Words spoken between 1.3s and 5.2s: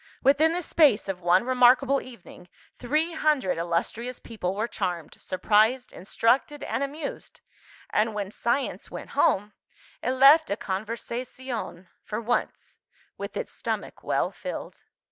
remarkable evening, three hundred illustrious people were charmed,